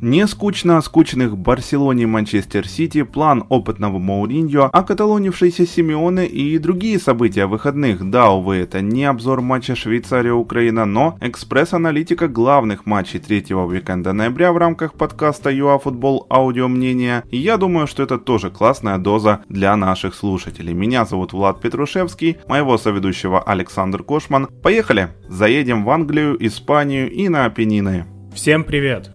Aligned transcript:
Не 0.00 0.26
скучно 0.26 0.76
о 0.76 0.82
скучных 0.82 1.38
Барселоне 1.38 2.02
и 2.02 2.06
Манчестер 2.06 2.68
Сити, 2.68 3.02
план 3.02 3.44
опытного 3.48 3.98
Мауриньо, 3.98 4.68
окаталонившийся 4.72 5.66
Симеоне 5.66 6.26
и 6.26 6.58
другие 6.58 6.98
события 6.98 7.46
выходных. 7.46 8.10
Да, 8.10 8.30
увы, 8.30 8.56
это 8.56 8.80
не 8.80 9.04
обзор 9.04 9.40
матча 9.40 9.74
Швейцария-Украина, 9.74 10.84
но 10.84 11.16
экспресс-аналитика 11.20 12.28
главных 12.28 12.86
матчей 12.86 13.18
третьего 13.18 13.64
уикенда 13.66 14.12
ноября 14.12 14.52
в 14.52 14.58
рамках 14.58 14.94
подкаста 14.94 15.50
ЮАФутбол 15.50 16.26
Аудио 16.28 16.68
Мнения. 16.68 17.24
И 17.30 17.38
я 17.38 17.56
думаю, 17.56 17.86
что 17.86 18.02
это 18.02 18.18
тоже 18.18 18.50
классная 18.50 18.98
доза 18.98 19.42
для 19.48 19.74
наших 19.76 20.14
слушателей. 20.14 20.74
Меня 20.74 21.06
зовут 21.06 21.32
Влад 21.32 21.60
Петрушевский, 21.60 22.36
моего 22.46 22.76
соведущего 22.76 23.42
Александр 23.42 24.02
Кошман. 24.02 24.48
Поехали! 24.62 25.08
Заедем 25.28 25.84
в 25.84 25.90
Англию, 25.90 26.36
Испанию 26.46 27.10
и 27.10 27.28
на 27.28 27.46
Апеннины. 27.46 28.04
Всем 28.34 28.64
привет! 28.64 29.14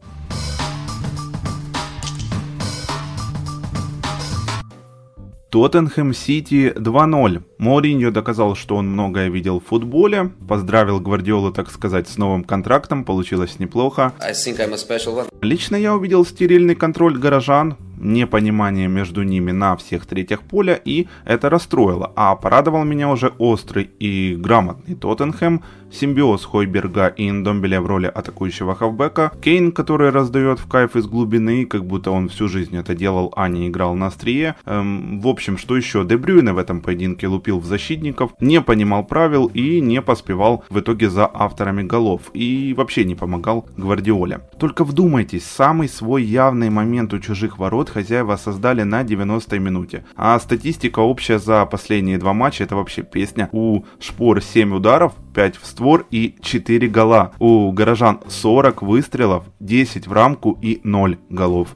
Тоттенхэм 5.49 6.13
Сити 6.13 6.71
2-0. 6.75 7.41
Мориньо 7.57 8.11
доказал, 8.11 8.55
что 8.55 8.75
он 8.75 8.91
многое 8.91 9.29
видел 9.29 9.59
в 9.59 9.65
футболе. 9.65 10.29
Поздравил 10.47 10.99
Гвардиолу, 10.99 11.51
так 11.51 11.71
сказать, 11.71 12.07
с 12.07 12.17
новым 12.17 12.43
контрактом. 12.43 13.03
Получилось 13.03 13.57
неплохо. 13.57 14.13
Лично 15.41 15.75
я 15.75 15.95
увидел 15.95 16.23
стерильный 16.23 16.75
контроль 16.75 17.17
горожан, 17.17 17.77
непонимание 17.99 18.87
между 18.87 19.23
ними 19.23 19.51
на 19.51 19.75
всех 19.75 20.05
третьих 20.05 20.41
поля, 20.41 20.79
и 20.83 21.07
это 21.25 21.49
расстроило. 21.49 22.11
А 22.15 22.35
порадовал 22.35 22.83
меня 22.83 23.09
уже 23.09 23.33
острый 23.37 23.89
и 23.99 24.35
грамотный 24.35 24.95
Тоттенхэм, 24.95 25.61
симбиоз 25.91 26.45
Хойберга 26.45 27.07
и 27.07 27.29
Индомбеля 27.29 27.81
в 27.81 27.87
роли 27.87 28.07
атакующего 28.07 28.75
хавбека, 28.75 29.31
Кейн, 29.41 29.71
который 29.71 30.09
раздает 30.09 30.59
в 30.59 30.67
кайф 30.67 30.95
из 30.95 31.07
глубины, 31.07 31.65
как 31.65 31.85
будто 31.85 32.11
он 32.11 32.29
всю 32.29 32.47
жизнь 32.47 32.77
это 32.77 32.95
делал, 32.95 33.33
а 33.35 33.47
не 33.47 33.67
играл 33.67 33.95
на 33.95 34.07
острие. 34.07 34.55
Эм, 34.65 35.19
в 35.19 35.27
общем, 35.27 35.57
что 35.57 35.75
еще? 35.75 36.05
Дебрюйне 36.05 36.53
в 36.53 36.57
этом 36.57 36.81
поединке 36.81 37.27
лупил 37.27 37.59
в 37.59 37.65
защитников, 37.65 38.31
не 38.39 38.61
понимал 38.61 39.03
правил 39.03 39.47
и 39.47 39.81
не 39.81 40.01
поспевал 40.01 40.63
в 40.69 40.79
итоге 40.79 41.09
за 41.09 41.29
авторами 41.31 41.83
голов. 41.83 42.29
И 42.33 42.73
вообще 42.77 43.03
не 43.03 43.15
помогал 43.15 43.67
Гвардиоле. 43.77 44.41
Только 44.59 44.83
вдумайтесь, 44.83 45.45
самый 45.45 45.89
свой 45.89 46.23
явный 46.23 46.69
момент 46.69 47.13
у 47.13 47.19
чужих 47.19 47.57
ворот 47.57 47.88
хозяева 47.89 48.35
создали 48.37 48.83
на 48.83 49.03
90-й 49.03 49.59
минуте. 49.59 50.03
А 50.15 50.39
статистика 50.39 50.99
общая 50.99 51.39
за 51.39 51.65
последние 51.65 52.17
два 52.17 52.33
матча 52.33 52.63
это 52.63 52.75
вообще 52.75 53.01
песня. 53.01 53.49
У 53.51 53.83
Шпор 53.99 54.41
7 54.41 54.73
ударов, 54.73 55.13
5 55.33 55.57
в 55.57 55.65
створ 55.65 56.05
и 56.11 56.35
4 56.41 56.87
гола. 56.87 57.31
У 57.39 57.71
горожан 57.71 58.19
40 58.27 58.81
выстрелов, 58.81 59.43
10 59.59 60.07
в 60.07 60.13
рамку 60.13 60.57
и 60.61 60.79
0 60.83 61.17
голов. 61.29 61.75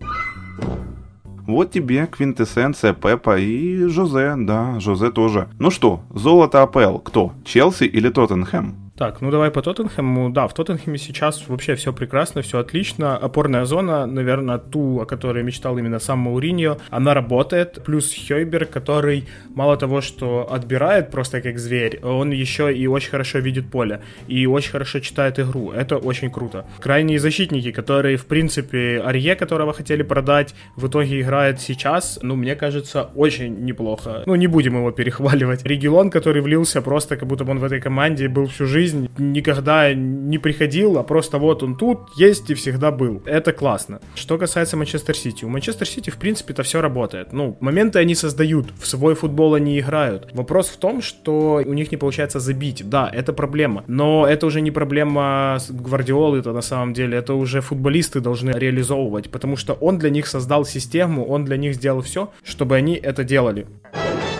Вот 1.45 1.71
тебе 1.71 2.07
квинтэссенция 2.07 2.93
Пепа 2.93 3.37
и 3.37 3.85
Жозе, 3.87 4.35
да, 4.37 4.79
Жозе 4.79 5.11
тоже. 5.11 5.49
Ну 5.59 5.71
что, 5.71 6.01
золото 6.13 6.63
АПЛ 6.63 6.99
кто? 6.99 7.33
Челси 7.43 7.83
или 7.83 8.09
Тоттенхэм? 8.09 8.82
Так, 8.95 9.21
ну 9.21 9.31
давай 9.31 9.49
по 9.49 9.63
Тоттенхэму. 9.63 10.29
Да, 10.29 10.47
в 10.47 10.53
Тоттенхэме 10.53 10.99
сейчас 10.99 11.47
вообще 11.47 11.73
все 11.73 11.91
прекрасно, 11.91 12.43
все 12.43 12.59
отлично. 12.59 13.17
Опорная 13.17 13.65
зона, 13.65 14.05
наверное, 14.05 14.59
ту, 14.59 15.01
о 15.01 15.05
которой 15.07 15.41
мечтал 15.41 15.79
именно 15.79 15.97
сам 15.97 16.19
Мауриньо, 16.19 16.77
она 16.91 17.15
работает. 17.15 17.83
Плюс 17.83 18.13
Хойбер, 18.27 18.67
который 18.67 19.27
мало 19.55 19.77
того, 19.77 20.01
что 20.01 20.47
отбирает 20.47 21.09
просто 21.09 21.41
как 21.41 21.57
зверь, 21.57 22.01
он 22.03 22.29
еще 22.29 22.71
и 22.71 22.85
очень 22.85 23.09
хорошо 23.09 23.39
видит 23.39 23.71
поле. 23.71 24.01
И 24.27 24.45
очень 24.45 24.71
хорошо 24.71 24.99
читает 24.99 25.39
игру. 25.39 25.71
Это 25.71 25.97
очень 25.97 26.29
круто. 26.29 26.67
Крайние 26.79 27.17
защитники, 27.17 27.71
которые, 27.71 28.17
в 28.17 28.27
принципе, 28.27 29.01
Арье, 29.03 29.35
которого 29.35 29.73
хотели 29.73 30.03
продать, 30.03 30.53
в 30.75 30.85
итоге 30.85 31.19
играет 31.19 31.59
сейчас, 31.59 32.19
ну, 32.21 32.35
мне 32.35 32.55
кажется, 32.55 33.09
очень 33.15 33.65
неплохо. 33.65 34.21
Ну, 34.27 34.35
не 34.35 34.45
будем 34.45 34.75
его 34.75 34.91
перехваливать. 34.91 35.65
Регилон, 35.65 36.11
который 36.11 36.43
влился 36.43 36.83
просто, 36.83 37.17
как 37.17 37.27
будто 37.27 37.43
бы 37.43 37.51
он 37.51 37.59
в 37.59 37.63
этой 37.63 37.81
команде 37.81 38.27
был 38.27 38.45
всю 38.45 38.67
жизнь, 38.67 38.82
жизнь 38.83 39.09
никогда 39.17 39.93
не 39.93 40.37
приходил, 40.37 40.97
а 40.97 41.03
просто 41.03 41.37
вот 41.37 41.63
он 41.63 41.75
тут 41.75 41.99
есть 42.17 42.49
и 42.49 42.53
всегда 42.53 42.91
был. 42.91 43.21
Это 43.25 43.53
классно. 43.53 43.99
Что 44.15 44.37
касается 44.37 44.77
Манчестер 44.77 45.15
Сити. 45.15 45.45
У 45.45 45.49
Манчестер 45.49 45.87
Сити, 45.87 46.09
в 46.09 46.17
принципе, 46.17 46.53
это 46.53 46.63
все 46.63 46.81
работает. 46.81 47.33
Ну, 47.33 47.57
моменты 47.61 47.99
они 47.99 48.15
создают, 48.15 48.67
в 48.81 48.85
свой 48.87 49.15
футбол 49.15 49.53
они 49.53 49.79
играют. 49.79 50.29
Вопрос 50.33 50.67
в 50.67 50.77
том, 50.77 51.01
что 51.01 51.61
у 51.65 51.73
них 51.73 51.91
не 51.91 51.97
получается 51.97 52.39
забить. 52.39 52.89
Да, 52.89 53.09
это 53.13 53.31
проблема. 53.33 53.83
Но 53.87 54.27
это 54.27 54.45
уже 54.45 54.61
не 54.61 54.71
проблема 54.71 55.57
Гвардиолы, 55.69 56.39
это 56.39 56.51
на 56.51 56.61
самом 56.61 56.93
деле. 56.93 57.17
Это 57.17 57.33
уже 57.33 57.61
футболисты 57.61 58.19
должны 58.19 58.51
реализовывать, 58.51 59.29
потому 59.29 59.55
что 59.55 59.73
он 59.73 59.97
для 59.97 60.09
них 60.09 60.27
создал 60.27 60.65
систему, 60.65 61.25
он 61.25 61.45
для 61.45 61.57
них 61.57 61.75
сделал 61.75 62.01
все, 62.01 62.31
чтобы 62.43 62.75
они 62.75 62.95
это 62.95 63.23
делали. 63.23 63.65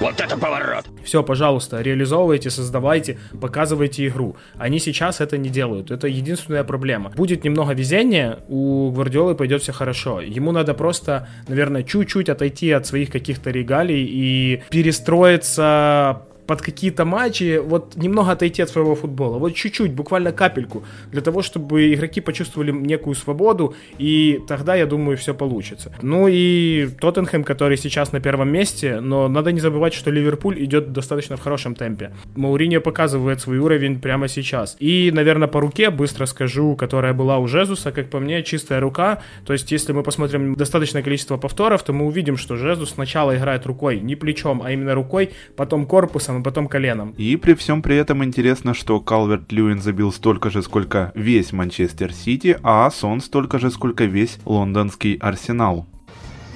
Вот 0.03 0.19
это 0.19 0.38
поворот! 0.38 0.86
Все, 1.06 1.24
пожалуйста, 1.24 1.81
реализовывайте, 1.81 2.50
создавайте, 2.50 3.18
показывайте 3.40 4.06
игру. 4.08 4.36
Они 4.56 4.80
сейчас 4.80 5.22
это 5.22 5.38
не 5.38 5.50
делают. 5.50 5.91
Это 5.91 6.08
единственная 6.09 6.66
проблема. 6.66 7.09
Будет 7.12 7.46
немного 7.46 7.72
везения, 7.74 8.40
у 8.50 8.91
Гвардиолы 8.91 9.34
пойдет 9.34 9.62
все 9.62 9.72
хорошо. 9.72 10.19
Ему 10.19 10.52
надо 10.52 10.74
просто, 10.74 11.30
наверное, 11.47 11.84
чуть-чуть 11.84 12.28
отойти 12.28 12.72
от 12.72 12.86
своих 12.86 13.12
каких-то 13.12 13.50
регалий 13.50 14.03
и 14.03 14.62
перестроиться 14.69 16.24
под 16.48 16.62
какие-то 16.62 17.06
матчи, 17.06 17.59
вот 17.64 17.96
немного 17.96 18.31
отойти 18.31 18.62
от 18.62 18.70
своего 18.70 18.96
футбола, 18.96 19.38
вот 19.38 19.54
чуть-чуть, 19.56 19.94
буквально 19.94 20.31
капельку, 20.31 20.84
для 21.12 21.22
того, 21.22 21.42
чтобы 21.42 21.94
игроки 21.94 22.22
почувствовали 22.22 22.72
некую 22.72 23.16
свободу, 23.16 23.76
и 23.98 24.42
тогда, 24.48 24.76
я 24.76 24.86
думаю, 24.86 25.18
все 25.18 25.34
получится. 25.34 25.94
Ну 26.02 26.28
и 26.28 26.88
Тоттенхэм, 27.00 27.44
который 27.44 27.78
сейчас 27.78 28.12
на 28.12 28.20
первом 28.20 28.50
месте, 28.50 29.00
но 29.00 29.28
надо 29.28 29.52
не 29.52 29.59
забывать, 29.59 29.94
что 29.94 30.12
Ливерпуль 30.12 30.64
идет 30.64 30.92
достаточно 30.92 31.38
в 31.38 31.42
хорошем 31.42 31.76
темпе. 31.76 32.12
Мауриньо 32.36 32.82
показывает 32.82 33.42
свой 33.42 33.58
уровень 33.58 34.00
прямо 34.00 34.28
сейчас. 34.28 34.76
И, 34.80 35.12
наверное, 35.14 35.48
по 35.48 35.62
руке 35.62 35.90
быстро 35.90 36.26
скажу, 36.26 36.76
которая 36.76 37.14
была 37.14 37.38
у 37.38 37.48
Жезуса, 37.48 37.92
как 37.92 38.09
по 38.09 38.20
мне, 38.20 38.44
чистая 38.44 38.80
рука. 38.80 39.22
То 39.46 39.53
есть, 39.53 39.72
если 39.72 39.94
мы 39.94 40.03
посмотрим 40.03 40.56
достаточное 40.56 41.03
количество 41.03 41.38
повторов, 41.38 41.84
то 41.84 41.94
мы 41.94 42.06
увидим, 42.06 42.38
что 42.38 42.56
Жезус 42.56 42.92
сначала 42.92 43.36
играет 43.36 43.66
рукой, 43.66 44.00
не 44.00 44.16
плечом, 44.16 44.62
а 44.64 44.72
именно 44.72 44.94
рукой, 44.94 45.32
потом 45.56 45.86
корпусом, 45.86 46.43
корпусом 46.44 46.64
потом 46.64 46.68
коленом. 46.68 47.14
И 47.18 47.36
при 47.38 47.54
всем 47.54 47.81
при 47.81 47.96
этом 47.96 48.24
интересно, 48.24 48.74
что 48.74 49.00
Калверт 49.00 49.52
Льюин 49.52 49.81
забил 49.81 50.12
столько 50.12 50.50
же, 50.50 50.62
сколько 50.62 51.12
весь 51.16 51.54
Манчестер 51.54 52.14
Сити, 52.14 52.58
а 52.64 52.90
Сон 52.92 53.22
столько 53.22 53.59
же, 53.59 53.72
сколько 53.72 54.06
весь 54.06 54.38
лондонский 54.46 55.16
Арсенал. 55.16 55.88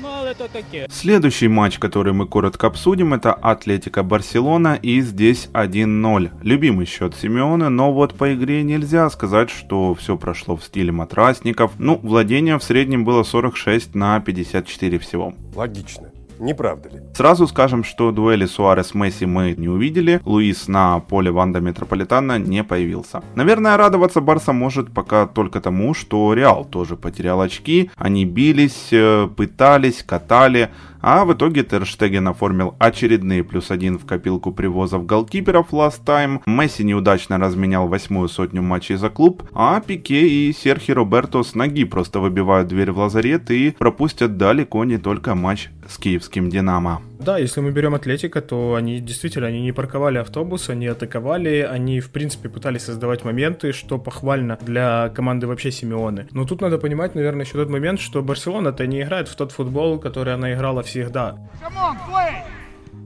Ну, 0.02 0.08
Следующий 0.90 1.48
матч, 1.48 1.80
который 1.80 2.14
мы 2.14 2.28
коротко 2.28 2.68
обсудим, 2.68 3.14
это 3.14 3.34
Атлетика 3.34 4.04
Барселона, 4.04 4.76
и 4.76 5.02
здесь 5.02 5.50
1-0. 5.54 6.30
Любимый 6.44 6.86
счет 6.86 7.16
Симеона, 7.16 7.70
но 7.70 7.94
вот 7.94 8.14
по 8.14 8.34
игре 8.34 8.64
нельзя 8.64 9.10
сказать, 9.10 9.50
что 9.50 9.96
все 9.96 10.18
прошло 10.18 10.56
в 10.56 10.64
стиле 10.64 10.92
матрасников. 10.92 11.72
Ну, 11.80 12.00
владение 12.04 12.58
в 12.58 12.64
среднем 12.64 13.06
было 13.06 13.24
46 13.24 13.96
на 13.96 14.20
54 14.20 15.00
всего. 15.00 15.34
Логично. 15.56 16.07
Не 16.40 16.54
правда 16.54 16.90
ли? 16.90 17.00
Сразу 17.14 17.48
скажем, 17.48 17.84
что 17.84 18.12
дуэли 18.12 18.46
Суарес-Месси 18.46 19.26
мы 19.26 19.56
не 19.58 19.68
увидели. 19.68 20.22
Луис 20.26 20.68
на 20.68 21.00
поле 21.00 21.32
Ванда 21.32 21.60
Метрополитана 21.60 22.40
не 22.40 22.64
появился. 22.64 23.22
Наверное, 23.36 23.78
радоваться 23.78 24.22
Барса 24.22 24.54
может 24.54 24.92
пока 24.94 25.26
только 25.28 25.60
тому, 25.62 25.94
что 25.94 26.34
Реал 26.34 26.66
тоже 26.66 26.96
потерял 26.96 27.42
очки. 27.42 27.92
Они 27.96 28.26
бились, 28.26 28.90
э, 28.92 29.28
пытались, 29.36 30.04
катали, 30.04 30.70
а 31.10 31.24
в 31.24 31.32
итоге 31.32 31.64
Терштеген 31.64 32.28
оформил 32.28 32.76
очередные 32.80 33.42
плюс 33.42 33.72
один 33.72 33.98
в 33.98 34.06
копилку 34.06 34.52
привозов 34.52 35.06
голкиперов 35.06 35.72
last 35.72 36.04
time. 36.06 36.42
Месси 36.46 36.84
неудачно 36.84 37.38
разменял 37.38 37.88
восьмую 37.88 38.28
сотню 38.28 38.62
матчей 38.62 38.98
за 38.98 39.10
клуб, 39.10 39.44
а 39.54 39.80
Пике 39.80 40.28
и 40.28 40.52
Серхи 40.52 40.92
Роберто 40.92 41.44
с 41.44 41.56
ноги 41.56 41.86
просто 41.86 42.20
выбивают 42.20 42.68
дверь 42.68 42.92
в 42.92 42.98
лазарет 42.98 43.50
и 43.52 43.72
пропустят 43.80 44.36
далеко 44.36 44.84
не 44.84 44.98
только 44.98 45.34
матч 45.34 45.70
с 45.88 45.98
киевским 45.98 46.50
«Динамо». 46.50 47.02
Да, 47.20 47.38
если 47.38 47.62
мы 47.62 47.72
берем 47.72 47.96
Атлетика, 47.96 48.42
то 48.42 48.76
они 48.76 49.00
действительно 49.00 49.48
они 49.48 49.62
не 49.62 49.72
парковали 49.72 50.20
автобус, 50.20 50.70
они 50.70 50.88
атаковали, 50.88 51.68
они 51.70 52.00
в 52.00 52.12
принципе 52.12 52.50
пытались 52.50 52.84
создавать 52.84 53.24
моменты, 53.26 53.74
что 53.74 53.98
похвально 53.98 54.58
для 54.62 55.10
команды 55.10 55.48
вообще 55.48 55.72
Симеоны. 55.72 56.28
Но 56.32 56.46
тут 56.46 56.62
надо 56.62 56.78
понимать, 56.78 57.16
наверное, 57.16 57.46
еще 57.46 57.54
тот 57.54 57.70
момент, 57.70 58.00
что 58.00 58.22
Барселона-то 58.22 58.86
не 58.86 59.02
играет 59.02 59.28
в 59.28 59.36
тот 59.36 59.52
футбол, 59.52 60.00
который 60.00 60.34
она 60.34 60.54
играла 60.54 60.84
всегда. 60.84 61.38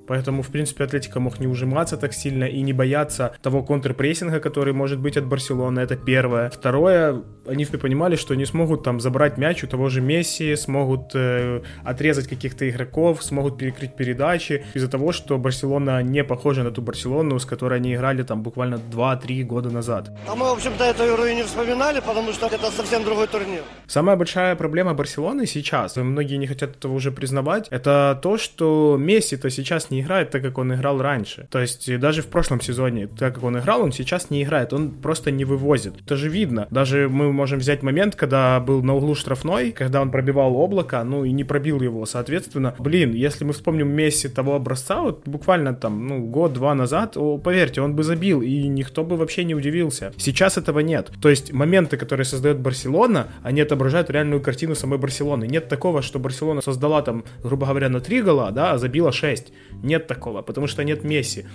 Поэтому, 0.08 0.42
в 0.42 0.48
принципе, 0.48 0.84
Атлетика 0.84 1.20
мог 1.20 1.40
не 1.40 1.48
ужиматься 1.48 1.96
так 1.96 2.14
сильно 2.14 2.44
и 2.44 2.62
не 2.62 2.74
бояться 2.74 3.34
того 3.42 3.64
контрпрессинга, 3.64 4.40
который 4.40 4.74
может 4.74 5.00
быть 5.00 5.16
от 5.16 5.26
Барселоны. 5.26 5.80
Это 5.80 5.96
первое. 5.96 6.50
Второе, 6.50 7.24
они 7.48 7.66
понимали, 7.66 8.16
что 8.16 8.34
они 8.34 8.46
смогут 8.46 8.84
там 8.84 9.00
забрать 9.00 9.38
мяч 9.38 9.64
у 9.64 9.68
того 9.68 9.90
же 9.90 10.02
Месси, 10.02 10.56
смогут 10.56 11.12
э, 11.16 11.62
отрезать 11.84 12.28
каких-то 12.28 12.70
игроков, 12.70 13.24
смогут 13.24 13.58
перекрыть 13.58 13.96
передачи 13.96 14.64
из-за 14.74 14.88
того, 14.88 15.12
что 15.12 15.38
Барселона 15.38 16.04
не 16.04 16.24
похожа 16.24 16.64
на 16.64 16.72
ту 16.72 16.82
Барселону, 16.82 17.40
с 17.40 17.46
которой 17.46 17.80
они 17.80 17.96
играли 17.96 18.24
там 18.24 18.44
буквально 18.44 18.76
2-3 18.76 19.44
года 19.44 19.70
назад. 19.70 20.12
А 20.28 20.36
мы, 20.36 20.50
в 20.50 20.54
общем-то, 20.54 20.84
эту 20.84 21.04
игру 21.06 21.26
и 21.26 21.36
не 21.36 21.44
вспоминали, 21.44 22.00
потому 22.00 22.32
что 22.34 22.48
это 22.48 22.72
совсем 22.72 23.04
другой 23.04 23.28
турнир. 23.28 23.64
Самая 23.88 24.16
большая 24.16 24.56
проблема 24.56 24.94
Барселоны 24.94 25.46
сейчас, 25.46 25.96
многие 25.96 26.38
не 26.38 26.48
хотят 26.48 26.76
этого 26.78 26.94
уже 26.94 27.12
признавать, 27.12 27.68
это 27.70 28.20
то, 28.22 28.38
что 28.38 28.98
Месси-то 29.00 29.50
сейчас 29.50 29.90
не 29.90 30.02
играет 30.02 30.32
так, 30.32 30.42
как 30.42 30.58
он 30.58 30.74
играл 30.74 31.02
раньше. 31.02 31.48
То 31.50 31.60
есть 31.60 32.00
даже 32.00 32.22
в 32.22 32.28
прошлом 32.28 32.62
сезоне, 32.62 33.08
так 33.08 33.36
как 33.36 33.44
он 33.44 33.58
играл, 33.58 33.82
он 33.82 33.92
сейчас 33.92 34.30
не 34.30 34.44
играет, 34.44 34.74
он 34.74 34.92
просто 34.92 35.32
не 35.32 35.46
вывозит. 35.46 35.96
Это 36.02 36.16
же 36.16 36.30
видно. 36.30 36.68
Даже 36.70 37.10
мы 37.10 37.31
можем 37.34 37.60
взять 37.60 37.84
момент, 37.84 38.16
когда 38.16 38.60
был 38.60 38.84
на 38.84 38.96
углу 38.96 39.16
штрафной, 39.16 39.72
когда 39.72 40.02
он 40.02 40.12
пробивал 40.12 40.56
облако, 40.56 41.04
ну 41.04 41.24
и 41.24 41.32
не 41.32 41.44
пробил 41.44 41.82
его, 41.82 42.06
соответственно. 42.06 42.76
Блин, 42.80 43.14
если 43.14 43.44
мы 43.44 43.54
вспомним 43.54 43.90
Месси 43.90 44.28
того 44.28 44.56
образца, 44.56 45.02
вот 45.02 45.28
буквально 45.28 45.74
там, 45.74 46.08
ну, 46.08 46.20
год-два 46.20 46.76
назад, 46.76 47.18
о, 47.18 47.38
поверьте, 47.38 47.82
он 47.82 47.96
бы 47.96 48.04
забил, 48.04 48.42
и 48.42 48.68
никто 48.68 49.04
бы 49.04 49.18
вообще 49.18 49.44
не 49.44 49.56
удивился. 49.56 50.14
Сейчас 50.18 50.58
этого 50.58 50.80
нет. 50.80 51.12
То 51.22 51.30
есть 51.30 51.54
моменты, 51.54 51.98
которые 51.98 52.26
создает 52.26 52.60
Барселона, 52.60 53.28
они 53.44 53.62
отображают 53.62 54.10
реальную 54.10 54.42
картину 54.42 54.76
самой 54.76 55.00
Барселоны. 55.00 55.46
Нет 55.46 55.68
такого, 55.68 56.02
что 56.02 56.20
Барселона 56.20 56.62
создала 56.62 57.02
там, 57.02 57.24
грубо 57.44 57.68
говоря, 57.68 57.90
на 57.90 58.00
3 58.00 58.22
гола, 58.22 58.52
да, 58.52 58.74
а 58.74 58.78
забила 58.78 59.12
6. 59.12 59.52
Нет 59.84 60.08
такого, 60.08 60.42
потому 60.42 60.68
что 60.68 60.84
нет 60.84 61.04
Месси. 61.04 61.46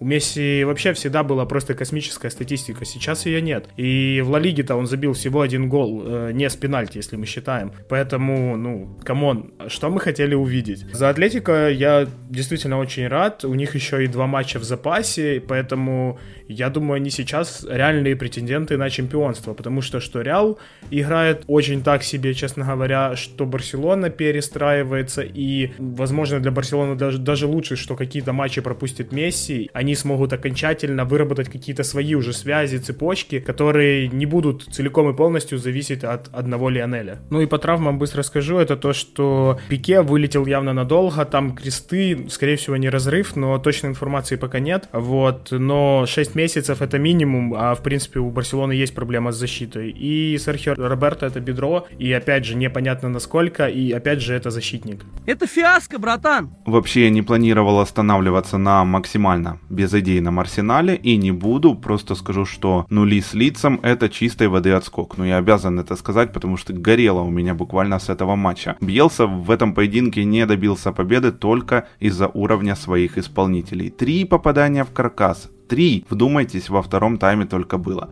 У 0.00 0.04
Месси 0.04 0.64
вообще 0.64 0.92
всегда 0.92 1.22
была 1.22 1.46
просто 1.46 1.74
космическая 1.74 2.30
статистика, 2.30 2.84
сейчас 2.84 3.26
ее 3.26 3.40
нет. 3.40 3.68
И 3.76 4.20
в 4.24 4.30
Ла 4.30 4.38
Лиге-то 4.38 4.76
он 4.76 4.86
забил 4.86 5.12
всего 5.12 5.40
один 5.40 5.68
гол, 5.68 6.02
э, 6.04 6.30
не 6.32 6.48
с 6.48 6.56
пенальти, 6.56 6.98
если 6.98 7.16
мы 7.16 7.26
считаем. 7.26 7.72
Поэтому, 7.88 8.56
ну, 8.56 8.98
come 9.04 9.31
on, 9.31 9.52
что 9.68 9.90
мы 9.90 10.00
хотели 10.00 10.34
увидеть? 10.34 10.84
За 10.92 11.08
Атлетика 11.08 11.68
я 11.70 12.06
действительно 12.28 12.78
очень 12.78 13.08
рад. 13.08 13.44
У 13.44 13.54
них 13.54 13.74
еще 13.74 14.04
и 14.04 14.06
два 14.06 14.26
матча 14.26 14.58
в 14.58 14.64
запасе, 14.64 15.42
поэтому 15.46 16.18
я 16.48 16.70
думаю, 16.70 16.96
они 16.96 17.10
сейчас 17.10 17.66
реальные 17.68 18.16
претенденты 18.16 18.76
на 18.76 18.90
чемпионство, 18.90 19.54
потому 19.54 19.82
что 19.82 20.00
что 20.00 20.20
Реал 20.20 20.58
играет 20.90 21.44
очень 21.46 21.82
так 21.82 22.02
себе, 22.02 22.34
честно 22.34 22.64
говоря, 22.64 23.16
что 23.16 23.46
Барселона 23.46 24.10
перестраивается, 24.10 25.22
и, 25.22 25.72
возможно, 25.78 26.40
для 26.40 26.50
Барселоны 26.50 26.94
даже, 26.94 27.18
даже 27.18 27.46
лучше, 27.46 27.76
что 27.76 27.96
какие-то 27.96 28.32
матчи 28.32 28.60
пропустит 28.60 29.12
Месси, 29.12 29.70
они 29.72 29.94
смогут 29.94 30.32
окончательно 30.32 31.04
выработать 31.04 31.48
какие-то 31.48 31.82
свои 31.82 32.14
уже 32.14 32.32
связи, 32.32 32.78
цепочки, 32.78 33.40
которые 33.40 34.08
не 34.08 34.26
будут 34.26 34.68
целиком 34.70 35.10
и 35.10 35.16
полностью 35.16 35.58
зависеть 35.58 36.04
от 36.04 36.28
одного 36.32 36.70
Лионеля. 36.70 37.18
Ну 37.30 37.40
и 37.40 37.46
по 37.46 37.58
травмам 37.58 37.98
быстро 37.98 38.22
скажу, 38.22 38.58
это 38.58 38.76
то, 38.76 38.92
что 38.92 39.58
Пике 39.68 40.02
вылетел 40.02 40.46
явно 40.46 40.72
надолго, 40.72 41.24
там 41.24 41.54
кресты, 41.56 42.26
скорее 42.30 42.56
всего, 42.56 42.76
не 42.76 42.88
разрыв, 42.88 43.36
но 43.36 43.58
точной 43.58 43.90
информации 43.90 44.36
пока 44.36 44.60
нет, 44.60 44.88
вот, 44.92 45.48
но 45.50 46.04
6 46.06 46.35
месяцев 46.36 46.82
это 46.82 46.98
минимум, 46.98 47.54
а 47.54 47.74
в 47.74 47.82
принципе 47.82 48.20
у 48.20 48.30
Барселоны 48.30 48.72
есть 48.72 48.94
проблема 48.94 49.32
с 49.32 49.36
защитой. 49.36 49.90
И 49.90 50.38
Серхио 50.38 50.74
Роберто 50.76 51.26
это 51.26 51.40
бедро, 51.40 51.86
и 51.98 52.12
опять 52.12 52.44
же 52.44 52.54
непонятно 52.54 53.08
насколько, 53.08 53.66
и 53.66 53.90
опять 53.90 54.20
же 54.20 54.34
это 54.34 54.50
защитник. 54.50 55.04
Это 55.26 55.46
фиаско, 55.46 55.98
братан! 55.98 56.50
Вообще 56.66 57.04
я 57.04 57.10
не 57.10 57.22
планировал 57.22 57.80
останавливаться 57.80 58.58
на 58.58 58.84
максимально 58.84 59.58
безыдейном 59.70 60.38
арсенале 60.38 60.94
и 60.94 61.16
не 61.16 61.32
буду, 61.32 61.74
просто 61.74 62.14
скажу, 62.14 62.44
что 62.44 62.86
нули 62.90 63.20
с 63.20 63.34
лицом 63.34 63.80
это 63.82 64.08
чистой 64.08 64.48
воды 64.48 64.70
отскок. 64.72 65.18
Но 65.18 65.26
я 65.26 65.38
обязан 65.38 65.80
это 65.80 65.96
сказать, 65.96 66.32
потому 66.32 66.56
что 66.56 66.72
горело 66.72 67.20
у 67.20 67.30
меня 67.30 67.54
буквально 67.54 67.98
с 67.98 68.08
этого 68.08 68.36
матча. 68.36 68.76
Бьелса 68.80 69.26
в 69.26 69.50
этом 69.50 69.74
поединке 69.74 70.24
не 70.24 70.46
добился 70.46 70.92
победы 70.92 71.32
только 71.32 71.88
из-за 71.98 72.28
уровня 72.28 72.76
своих 72.76 73.18
исполнителей. 73.18 73.90
Три 73.90 74.24
попадания 74.24 74.84
в 74.84 74.92
каркас, 74.92 75.50
Три, 75.68 76.04
вдумайтесь, 76.08 76.68
во 76.68 76.82
втором 76.82 77.18
тайме 77.18 77.46
только 77.46 77.78
было. 77.78 78.10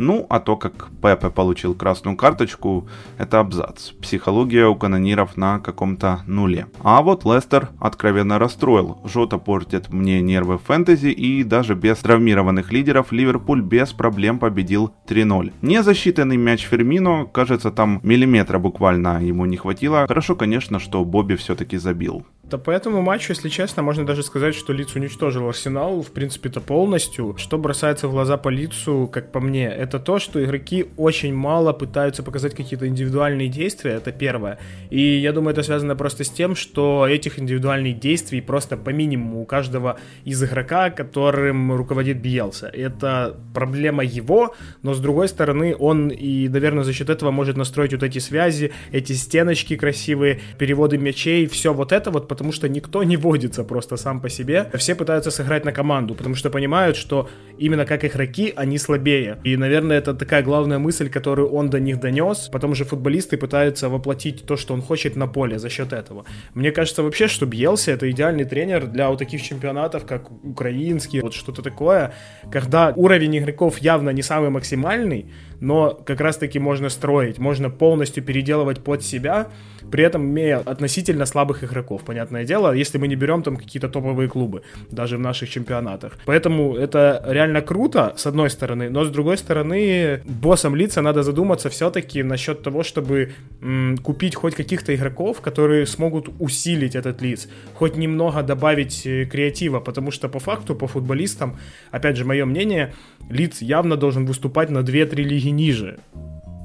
Ну, 0.00 0.24
а 0.30 0.40
то, 0.40 0.56
как 0.56 0.88
Пепе 1.02 1.28
получил 1.28 1.74
красную 1.74 2.16
карточку, 2.16 2.88
это 3.18 3.38
абзац. 3.38 3.90
Психология 4.00 4.66
у 4.66 4.74
канониров 4.74 5.36
на 5.36 5.58
каком-то 5.58 6.22
нуле. 6.26 6.68
А 6.82 7.02
вот 7.02 7.26
Лестер 7.26 7.68
откровенно 7.78 8.38
расстроил. 8.38 8.98
Жота 9.04 9.36
портит 9.36 9.92
мне 9.92 10.22
нервы 10.22 10.56
фэнтези 10.56 11.08
и 11.08 11.44
даже 11.44 11.74
без 11.74 11.98
травмированных 11.98 12.72
лидеров 12.72 13.12
Ливерпуль 13.12 13.60
без 13.60 13.92
проблем 13.92 14.38
победил 14.38 14.94
3-0. 15.06 15.52
Незасчитанный 15.60 16.38
мяч 16.38 16.62
Фермино, 16.62 17.26
кажется, 17.26 17.70
там 17.70 18.00
миллиметра 18.02 18.58
буквально 18.58 19.22
ему 19.22 19.44
не 19.44 19.58
хватило. 19.58 20.06
Хорошо, 20.08 20.34
конечно, 20.34 20.78
что 20.78 21.04
Бобби 21.04 21.34
все-таки 21.34 21.76
забил. 21.76 22.24
Да 22.50 22.58
по 22.58 22.72
этому 22.72 23.00
матчу, 23.00 23.32
если 23.32 23.48
честно, 23.48 23.84
можно 23.84 24.04
даже 24.04 24.24
сказать, 24.24 24.56
что 24.56 24.72
Лиц 24.72 24.96
уничтожил 24.96 25.48
Арсенал, 25.48 26.02
в 26.02 26.10
принципе-то 26.10 26.60
полностью. 26.60 27.36
Что 27.38 27.58
бросается 27.58 28.08
в 28.08 28.10
глаза 28.10 28.36
по 28.38 28.48
Лицу, 28.48 29.06
как 29.06 29.30
по 29.30 29.38
мне, 29.38 29.68
это 29.68 30.00
то, 30.00 30.18
что 30.18 30.42
игроки 30.42 30.86
очень 30.96 31.32
мало 31.32 31.72
пытаются 31.72 32.24
показать 32.24 32.56
какие-то 32.56 32.88
индивидуальные 32.88 33.46
действия, 33.46 33.92
это 33.92 34.10
первое. 34.10 34.58
И 34.90 35.00
я 35.00 35.32
думаю, 35.32 35.52
это 35.52 35.62
связано 35.62 35.94
просто 35.94 36.24
с 36.24 36.30
тем, 36.30 36.56
что 36.56 37.06
этих 37.06 37.38
индивидуальных 37.38 38.00
действий 38.00 38.40
просто 38.40 38.76
по 38.76 38.90
минимуму 38.90 39.42
у 39.42 39.44
каждого 39.44 39.98
из 40.24 40.42
игрока, 40.42 40.90
которым 40.90 41.72
руководит 41.72 42.20
Биелса. 42.20 42.66
Это 42.66 43.36
проблема 43.54 44.02
его, 44.02 44.56
но 44.82 44.94
с 44.94 44.98
другой 44.98 45.28
стороны, 45.28 45.76
он 45.78 46.08
и, 46.08 46.48
наверное, 46.48 46.82
за 46.82 46.92
счет 46.92 47.10
этого 47.10 47.30
может 47.30 47.56
настроить 47.56 47.92
вот 47.92 48.02
эти 48.02 48.18
связи, 48.18 48.72
эти 48.90 49.12
стеночки 49.12 49.76
красивые, 49.76 50.40
переводы 50.58 50.98
мячей, 50.98 51.46
все 51.46 51.72
вот 51.72 51.92
это 51.92 52.10
вот, 52.10 52.26
потому 52.40 52.52
что 52.52 52.68
никто 52.70 53.04
не 53.04 53.18
водится 53.18 53.64
просто 53.64 53.98
сам 53.98 54.20
по 54.20 54.30
себе. 54.30 54.70
Все 54.74 54.94
пытаются 54.94 55.30
сыграть 55.30 55.66
на 55.66 55.72
команду, 55.72 56.14
потому 56.14 56.34
что 56.34 56.48
понимают, 56.48 56.96
что 56.96 57.28
именно 57.58 57.84
как 57.84 58.02
игроки 58.02 58.54
они 58.56 58.78
слабее. 58.78 59.36
И, 59.44 59.58
наверное, 59.58 59.98
это 59.98 60.14
такая 60.14 60.42
главная 60.42 60.78
мысль, 60.78 61.10
которую 61.10 61.50
он 61.52 61.68
до 61.68 61.80
них 61.80 62.00
донес. 62.00 62.48
Потом 62.52 62.74
же 62.74 62.84
футболисты 62.84 63.36
пытаются 63.36 63.90
воплотить 63.90 64.46
то, 64.46 64.56
что 64.56 64.72
он 64.72 64.80
хочет 64.80 65.16
на 65.16 65.26
поле 65.26 65.58
за 65.58 65.68
счет 65.68 65.92
этого. 65.92 66.24
Мне 66.54 66.72
кажется 66.72 67.02
вообще, 67.02 67.28
что 67.28 67.44
Бьелси 67.44 67.90
это 67.90 68.10
идеальный 68.10 68.44
тренер 68.44 68.86
для 68.86 69.10
вот 69.10 69.18
таких 69.18 69.42
чемпионатов, 69.42 70.06
как 70.06 70.30
украинский, 70.30 71.20
вот 71.20 71.34
что-то 71.34 71.60
такое, 71.60 72.14
когда 72.50 72.94
уровень 72.96 73.36
игроков 73.36 73.82
явно 73.82 74.10
не 74.10 74.22
самый 74.22 74.48
максимальный, 74.48 75.26
но 75.60 75.94
как 76.04 76.20
раз-таки 76.20 76.58
можно 76.58 76.88
строить, 76.88 77.38
можно 77.38 77.70
полностью 77.70 78.24
переделывать 78.24 78.82
под 78.82 79.02
себя, 79.02 79.48
при 79.90 80.04
этом 80.04 80.22
имея 80.22 80.58
относительно 80.58 81.26
слабых 81.26 81.64
игроков, 81.64 82.02
понятное 82.04 82.44
дело, 82.44 82.72
если 82.72 82.98
мы 82.98 83.08
не 83.08 83.16
берем 83.16 83.42
там 83.42 83.56
какие-то 83.56 83.88
топовые 83.88 84.28
клубы, 84.28 84.62
даже 84.90 85.16
в 85.16 85.20
наших 85.20 85.50
чемпионатах. 85.50 86.16
Поэтому 86.26 86.76
это 86.76 87.22
реально 87.26 87.60
круто, 87.60 88.14
с 88.16 88.26
одной 88.26 88.50
стороны, 88.50 88.90
но 88.90 89.04
с 89.04 89.10
другой 89.10 89.36
стороны, 89.36 90.22
боссом 90.24 90.74
лица 90.74 91.02
надо 91.02 91.22
задуматься 91.22 91.68
все-таки 91.68 92.22
насчет 92.22 92.62
того, 92.62 92.82
чтобы 92.82 93.32
м, 93.62 93.98
купить 93.98 94.34
хоть 94.34 94.54
каких-то 94.54 94.94
игроков, 94.94 95.40
которые 95.40 95.86
смогут 95.86 96.30
усилить 96.38 96.94
этот 96.94 97.22
лиц, 97.22 97.48
хоть 97.74 97.96
немного 97.96 98.42
добавить 98.42 99.06
э, 99.06 99.24
креатива, 99.24 99.80
потому 99.80 100.10
что 100.10 100.28
по 100.28 100.38
факту, 100.38 100.74
по 100.74 100.86
футболистам, 100.86 101.58
опять 101.90 102.16
же, 102.16 102.24
мое 102.24 102.44
мнение, 102.46 102.94
лиц 103.28 103.62
явно 103.62 103.96
должен 103.96 104.26
выступать 104.26 104.70
на 104.70 104.78
2-3 104.78 105.14
лиги 105.16 105.49
ниже. 105.50 105.98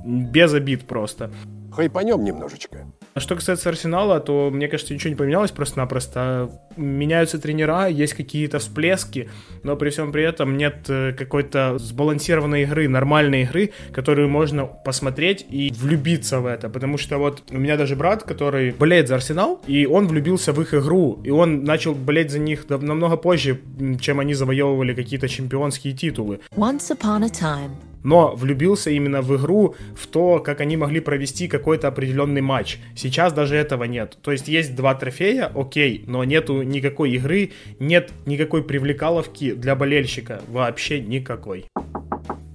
Без 0.05 0.53
обид 0.53 0.85
просто. 0.85 1.31
Хайпанем 1.75 2.23
немножечко. 2.23 2.85
А 3.15 3.19
что 3.19 3.35
касается 3.35 3.69
Арсенала, 3.69 4.19
то, 4.19 4.49
мне 4.51 4.67
кажется, 4.67 4.93
ничего 4.93 5.09
не 5.09 5.15
поменялось 5.15 5.51
просто-напросто. 5.51 6.49
Меняются 6.75 7.39
тренера, 7.39 7.87
есть 7.87 8.13
какие-то 8.13 8.59
всплески, 8.59 9.29
но 9.63 9.75
при 9.77 9.89
всем 9.89 10.11
при 10.11 10.23
этом 10.23 10.57
нет 10.57 10.89
э, 10.89 11.13
какой-то 11.13 11.77
сбалансированной 11.77 12.63
игры, 12.63 12.89
нормальной 12.89 13.43
игры, 13.43 13.71
которую 13.93 14.29
можно 14.29 14.65
посмотреть 14.65 15.45
и 15.49 15.71
влюбиться 15.73 16.39
в 16.39 16.45
это. 16.45 16.69
Потому 16.69 16.97
что 16.97 17.17
вот 17.17 17.43
у 17.51 17.57
меня 17.57 17.77
даже 17.77 17.95
брат, 17.95 18.23
который 18.23 18.71
болеет 18.71 19.07
за 19.07 19.15
Арсенал, 19.15 19.61
и 19.65 19.85
он 19.85 20.07
влюбился 20.07 20.51
в 20.51 20.61
их 20.61 20.73
игру, 20.73 21.21
и 21.23 21.29
он 21.29 21.63
начал 21.63 21.95
болеть 21.95 22.31
за 22.31 22.39
них 22.39 22.69
намного 22.69 23.15
позже, 23.15 23.61
чем 24.01 24.19
они 24.19 24.33
завоевывали 24.33 24.93
какие-то 24.93 25.29
чемпионские 25.29 25.93
титулы. 25.93 26.39
Once 26.57 26.91
upon 26.91 27.23
a 27.23 27.29
time 27.29 27.71
но 28.05 28.35
влюбился 28.35 28.91
именно 28.91 29.21
в 29.21 29.35
игру, 29.35 29.75
в 29.95 30.07
то, 30.07 30.39
как 30.39 30.61
они 30.61 30.77
могли 30.77 30.99
провести 30.99 31.47
какой-то 31.47 31.87
определенный 31.87 32.41
матч. 32.41 32.77
Сейчас 32.95 33.33
даже 33.33 33.55
этого 33.55 33.83
нет. 33.83 34.17
То 34.21 34.31
есть 34.31 34.47
есть 34.47 34.75
два 34.75 34.93
трофея, 34.93 35.51
окей, 35.53 36.03
но 36.07 36.23
нету 36.23 36.61
никакой 36.61 37.11
игры, 37.11 37.51
нет 37.79 38.11
никакой 38.25 38.63
привлекаловки 38.63 39.53
для 39.53 39.75
болельщика, 39.75 40.39
вообще 40.47 41.01
никакой. 41.01 41.65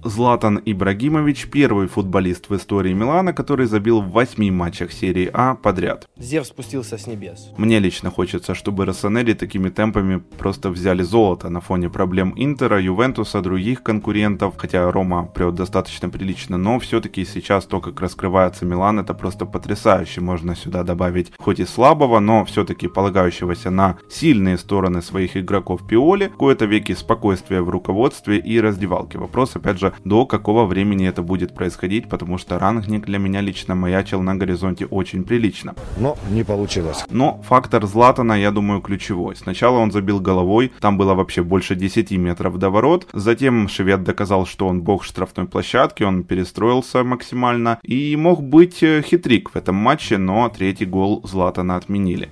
Златан 0.03 0.59
Ибрагимович– 0.65 1.47
первый 1.51 1.87
футболист 1.87 2.49
в 2.49 2.55
истории 2.55 2.91
Милана, 2.91 3.33
который 3.33 3.67
забил 3.67 4.01
в 4.01 4.11
восьми 4.11 4.49
матчах 4.49 4.91
серии 4.91 5.29
А 5.31 5.53
подряд. 5.53 6.07
Зев 6.17 6.47
спустился 6.47 6.97
с 6.97 7.05
небес. 7.05 7.51
Мне 7.57 7.77
лично 7.77 8.09
хочется, 8.09 8.55
чтобы 8.55 8.85
Россонери 8.85 9.33
такими 9.33 9.69
темпами 9.69 10.17
просто 10.39 10.71
взяли 10.71 11.03
золото 11.03 11.49
на 11.49 11.61
фоне 11.61 11.89
проблем 11.89 12.33
Интера, 12.35 12.81
Ювентуса, 12.81 13.41
других 13.41 13.83
конкурентов, 13.83 14.55
хотя 14.57 14.91
Рома 14.91 15.25
прет 15.25 15.53
достаточно 15.53 16.09
прилично, 16.09 16.57
но 16.57 16.79
все-таки 16.79 17.23
сейчас 17.23 17.65
то, 17.65 17.79
как 17.79 18.01
раскрывается 18.01 18.65
Милан, 18.65 18.99
это 18.99 19.13
просто 19.13 19.45
потрясающе. 19.45 20.21
Можно 20.21 20.55
сюда 20.55 20.83
добавить 20.83 21.31
хоть 21.37 21.59
и 21.59 21.65
слабого, 21.65 22.19
но 22.19 22.43
все-таки 22.45 22.87
полагающегося 22.87 23.69
на 23.69 23.97
сильные 24.09 24.57
стороны 24.57 25.03
своих 25.03 25.37
игроков 25.37 25.85
Пиоли, 25.87 26.31
кое-то 26.39 26.65
веки 26.65 26.93
спокойствия 26.93 27.61
в 27.61 27.69
руководстве 27.69 28.39
и 28.39 28.59
раздевалке. 28.59 29.19
Вопрос, 29.19 29.55
опять 29.55 29.79
же, 29.79 29.90
до 30.05 30.25
какого 30.25 30.65
времени 30.65 31.07
это 31.07 31.21
будет 31.21 31.53
происходить, 31.53 32.09
потому 32.09 32.37
что 32.37 32.59
рангник 32.59 33.05
для 33.05 33.19
меня 33.19 33.41
лично 33.41 33.75
маячил 33.75 34.21
на 34.21 34.35
горизонте 34.35 34.85
очень 34.85 35.23
прилично. 35.23 35.75
Но 35.97 36.17
не 36.29 36.43
получилось. 36.43 37.05
Но 37.09 37.41
фактор 37.47 37.85
Златана, 37.85 38.33
я 38.33 38.51
думаю, 38.51 38.81
ключевой. 38.81 39.35
Сначала 39.35 39.77
он 39.79 39.91
забил 39.91 40.19
головой, 40.19 40.71
там 40.79 40.97
было 40.97 41.13
вообще 41.13 41.43
больше 41.43 41.75
10 41.75 42.11
метров 42.11 42.57
до 42.57 42.69
ворот. 42.69 43.07
Затем 43.13 43.67
швед 43.67 44.03
доказал, 44.03 44.45
что 44.45 44.67
он 44.67 44.81
бог 44.81 45.03
штрафной 45.03 45.47
площадки, 45.47 46.03
он 46.03 46.23
перестроился 46.23 47.03
максимально. 47.03 47.79
И 47.83 48.15
мог 48.15 48.41
быть 48.43 48.83
э, 48.83 49.01
хитрик 49.01 49.51
в 49.51 49.55
этом 49.55 49.75
матче, 49.75 50.17
но 50.17 50.49
третий 50.49 50.85
гол 50.85 51.21
Златана 51.23 51.75
отменили. 51.75 52.29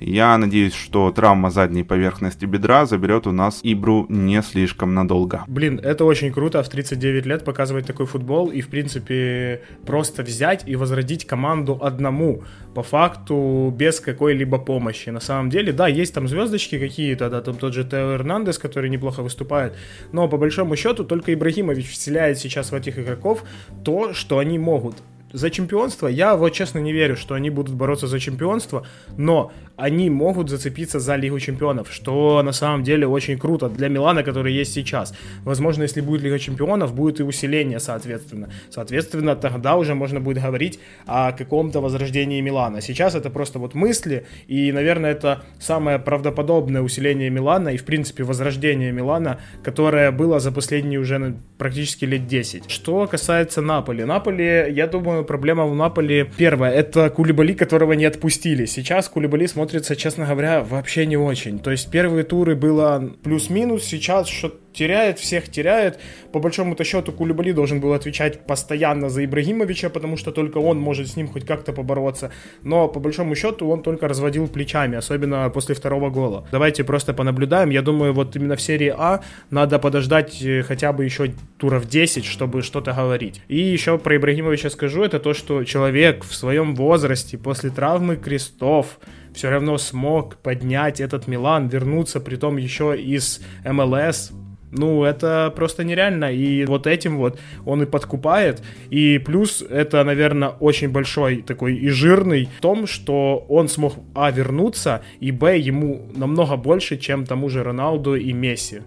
Я 0.00 0.38
надеюсь, 0.38 0.72
что 0.72 1.10
травма 1.12 1.50
задней 1.50 1.84
поверхности 1.84 2.46
бедра 2.46 2.86
заберет 2.86 3.26
у 3.26 3.32
нас 3.32 3.60
Ибру 3.62 4.06
не 4.08 4.40
слишком 4.40 4.94
надолго. 4.94 5.44
Блин, 5.46 5.78
это 5.78 6.06
очень 6.06 6.32
круто 6.32 6.62
в 6.62 6.68
39 6.70 7.26
лет 7.26 7.44
показывать 7.44 7.86
такой 7.86 8.06
футбол 8.06 8.50
и, 8.50 8.62
в 8.62 8.68
принципе, 8.68 9.62
просто 9.84 10.22
взять 10.22 10.66
и 10.66 10.74
возродить 10.74 11.26
команду 11.26 11.78
одному, 11.82 12.44
по 12.74 12.82
факту, 12.82 13.74
без 13.76 14.00
какой-либо 14.00 14.58
помощи. 14.58 15.10
На 15.10 15.20
самом 15.20 15.50
деле, 15.50 15.72
да, 15.72 15.86
есть 15.86 16.14
там 16.14 16.28
звездочки 16.28 16.78
какие-то, 16.78 17.28
да, 17.28 17.42
там 17.42 17.56
тот 17.56 17.74
же 17.74 17.84
Тео 17.84 18.14
Эрнандес, 18.14 18.58
который 18.58 18.88
неплохо 18.88 19.22
выступает, 19.22 19.74
но 20.12 20.28
по 20.28 20.38
большому 20.38 20.76
счету 20.76 21.04
только 21.04 21.34
Ибрагимович 21.34 21.90
вселяет 21.90 22.38
сейчас 22.38 22.72
в 22.72 22.74
этих 22.74 22.98
игроков 22.98 23.44
то, 23.84 24.14
что 24.14 24.38
они 24.38 24.58
могут 24.58 24.96
за 25.32 25.50
чемпионство, 25.50 26.08
я 26.08 26.36
вот 26.36 26.50
честно 26.50 26.78
не 26.78 26.92
верю, 26.92 27.16
что 27.16 27.34
они 27.34 27.50
будут 27.50 27.74
бороться 27.74 28.06
за 28.06 28.18
чемпионство, 28.18 28.86
но 29.16 29.52
они 29.76 30.10
могут 30.10 30.50
зацепиться 30.50 31.00
за 31.00 31.16
Лигу 31.16 31.40
чемпионов, 31.40 31.92
что 31.92 32.42
на 32.42 32.52
самом 32.52 32.82
деле 32.82 33.06
очень 33.06 33.38
круто 33.38 33.68
для 33.68 33.88
Милана, 33.88 34.22
который 34.22 34.52
есть 34.52 34.72
сейчас. 34.72 35.14
Возможно, 35.44 35.82
если 35.84 36.00
будет 36.00 36.22
Лига 36.22 36.38
чемпионов, 36.38 36.94
будет 36.94 37.20
и 37.20 37.22
усиление, 37.22 37.80
соответственно. 37.80 38.50
Соответственно, 38.70 39.36
тогда 39.36 39.76
уже 39.76 39.94
можно 39.94 40.20
будет 40.20 40.42
говорить 40.42 40.78
о 41.06 41.32
каком-то 41.32 41.80
возрождении 41.80 42.40
Милана. 42.40 42.80
Сейчас 42.80 43.14
это 43.14 43.30
просто 43.30 43.58
вот 43.58 43.74
мысли, 43.74 44.26
и, 44.48 44.72
наверное, 44.72 45.12
это 45.12 45.42
самое 45.58 45.98
правдоподобное 45.98 46.82
усиление 46.82 47.30
Милана 47.30 47.70
и, 47.70 47.76
в 47.76 47.84
принципе, 47.84 48.24
возрождение 48.24 48.92
Милана, 48.92 49.38
которое 49.62 50.10
было 50.10 50.40
за 50.40 50.52
последние 50.52 51.00
уже 51.00 51.18
ну, 51.18 51.36
практически 51.58 52.04
лет 52.04 52.26
10. 52.26 52.70
Что 52.70 53.06
касается 53.06 53.62
Наполи. 53.62 54.04
Наполи, 54.04 54.72
я 54.72 54.86
думаю, 54.86 55.19
проблема 55.24 55.66
в 55.66 55.74
Наполе 55.74 56.30
первая. 56.36 56.72
Это 56.72 57.10
Кулибали, 57.10 57.54
которого 57.54 57.92
не 57.92 58.04
отпустили. 58.04 58.66
Сейчас 58.66 59.08
Кулибали 59.08 59.46
смотрится, 59.46 59.96
честно 59.96 60.26
говоря, 60.26 60.62
вообще 60.62 61.06
не 61.06 61.16
очень. 61.16 61.58
То 61.58 61.70
есть 61.70 61.90
первые 61.90 62.24
туры 62.24 62.56
было 62.56 63.12
плюс-минус, 63.22 63.84
сейчас 63.84 64.28
что 64.28 64.54
теряет, 64.72 65.18
всех 65.18 65.48
теряет. 65.48 65.98
По 66.32 66.38
большому-то 66.38 66.84
счету 66.84 67.12
Кулибали 67.12 67.52
должен 67.52 67.80
был 67.80 67.92
отвечать 67.92 68.46
постоянно 68.46 69.08
за 69.08 69.24
Ибрагимовича, 69.24 69.90
потому 69.90 70.16
что 70.16 70.32
только 70.32 70.58
он 70.58 70.78
может 70.78 71.08
с 71.08 71.16
ним 71.16 71.28
хоть 71.28 71.46
как-то 71.46 71.72
побороться. 71.72 72.30
Но 72.62 72.88
по 72.88 73.00
большому 73.00 73.34
счету 73.34 73.68
он 73.68 73.82
только 73.82 74.08
разводил 74.08 74.48
плечами, 74.48 74.96
особенно 74.96 75.50
после 75.50 75.74
второго 75.74 76.10
гола. 76.10 76.46
Давайте 76.52 76.84
просто 76.84 77.14
понаблюдаем. 77.14 77.70
Я 77.70 77.82
думаю, 77.82 78.12
вот 78.12 78.36
именно 78.36 78.56
в 78.56 78.60
серии 78.60 78.94
А 78.96 79.22
надо 79.50 79.78
подождать 79.78 80.42
э, 80.42 80.62
хотя 80.62 80.92
бы 80.92 81.04
еще 81.04 81.32
туров 81.58 81.88
10, 81.88 82.24
чтобы 82.24 82.62
что-то 82.62 82.92
говорить. 82.92 83.42
И 83.48 83.58
еще 83.58 83.98
про 83.98 84.16
Ибрагимовича 84.16 84.70
скажу, 84.70 85.02
это 85.02 85.18
то, 85.18 85.34
что 85.34 85.64
человек 85.64 86.24
в 86.24 86.34
своем 86.34 86.74
возрасте 86.74 87.38
после 87.38 87.70
травмы 87.70 88.16
крестов 88.16 88.98
все 89.34 89.50
равно 89.50 89.78
смог 89.78 90.36
поднять 90.36 91.00
этот 91.00 91.26
Милан, 91.26 91.68
вернуться, 91.68 92.20
при 92.20 92.36
том 92.36 92.56
еще 92.56 93.00
из 93.00 93.40
МЛС, 93.64 94.32
ну, 94.72 95.04
это 95.04 95.52
просто 95.54 95.84
нереально. 95.84 96.32
И 96.32 96.64
вот 96.64 96.86
этим 96.86 97.16
вот 97.16 97.38
он 97.64 97.82
и 97.82 97.86
подкупает. 97.86 98.62
И 98.90 99.18
плюс 99.18 99.62
это, 99.62 100.04
наверное, 100.04 100.50
очень 100.60 100.88
большой 100.88 101.42
такой 101.42 101.76
и 101.76 101.88
жирный 101.88 102.48
в 102.58 102.60
том, 102.60 102.86
что 102.86 103.44
он 103.48 103.68
смог, 103.68 103.94
а, 104.14 104.30
вернуться, 104.30 105.02
и, 105.20 105.32
б, 105.32 105.58
ему 105.58 106.06
намного 106.14 106.56
больше, 106.56 106.96
чем 106.96 107.26
тому 107.26 107.48
же 107.48 107.62
Роналду 107.62 108.14
и 108.14 108.32
Месси. 108.32 108.82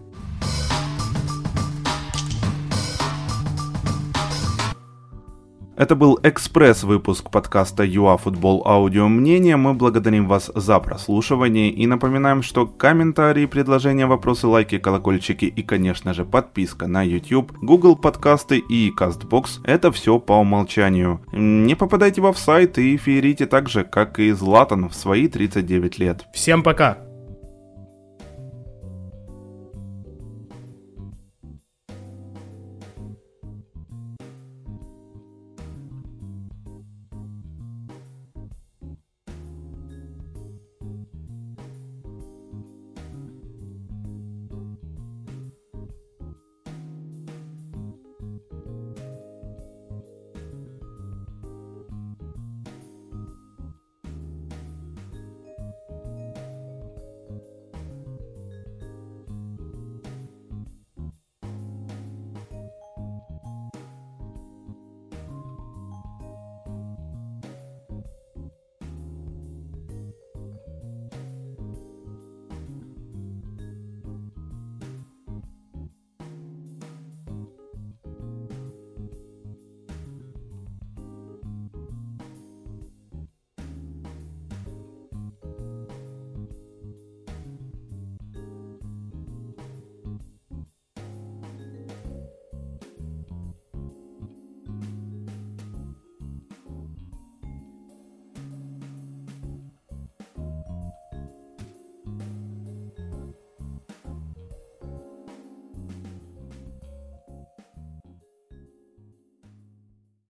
Это 5.75 5.95
был 5.95 6.19
экспресс-выпуск 6.21 7.31
подкаста 7.31 7.83
ЮАФутбол 7.83 8.61
Аудио 8.67 9.07
Мнение. 9.07 9.57
Мы 9.57 9.73
благодарим 9.73 10.27
вас 10.27 10.51
за 10.53 10.79
прослушивание 10.79 11.71
и 11.71 11.87
напоминаем, 11.87 12.43
что 12.43 12.67
комментарии, 12.67 13.47
предложения, 13.47 14.05
вопросы, 14.05 14.45
лайки, 14.45 14.77
колокольчики 14.77 15.45
и, 15.45 15.63
конечно 15.63 16.13
же, 16.13 16.25
подписка 16.25 16.85
на 16.85 17.01
YouTube, 17.01 17.53
Google 17.63 17.95
подкасты 17.95 18.59
и 18.59 18.93
CastBox– 18.95 19.61
это 19.63 19.91
все 19.91 20.19
по 20.19 20.33
умолчанию. 20.33 21.21
Не 21.31 21.75
попадайте 21.75 22.21
в 22.21 22.27
офсайт 22.27 22.77
и 22.77 22.95
феерите 22.95 23.47
так 23.47 23.67
же, 23.67 23.83
как 23.83 24.19
и 24.19 24.31
Златан 24.31 24.89
в 24.89 24.93
свои 24.93 25.27
39 25.27 25.97
лет. 25.97 26.27
Всем 26.33 26.61
пока! 26.61 27.12